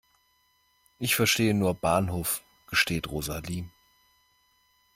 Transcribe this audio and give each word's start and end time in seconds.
"Ich 0.97 1.15
verstehe 1.15 1.53
nur 1.53 1.75
Bahnhof", 1.75 2.41
gesteht 2.67 3.11
Rosalie. 3.11 3.69